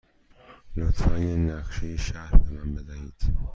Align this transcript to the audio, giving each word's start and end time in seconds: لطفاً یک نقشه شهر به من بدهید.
لطفاً 0.75 1.17
یک 1.19 1.51
نقشه 1.51 1.97
شهر 1.97 2.37
به 2.37 2.51
من 2.51 2.75
بدهید. 2.75 3.13